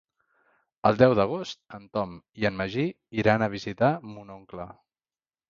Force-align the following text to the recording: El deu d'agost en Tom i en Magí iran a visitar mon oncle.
El 0.89 0.95
deu 1.01 1.11
d'agost 1.19 1.59
en 1.79 1.85
Tom 1.97 2.15
i 2.45 2.49
en 2.51 2.57
Magí 2.63 2.87
iran 3.25 3.45
a 3.45 3.51
visitar 3.59 3.93
mon 4.17 4.35
oncle. 4.41 4.69